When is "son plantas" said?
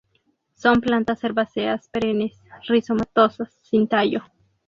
0.55-1.23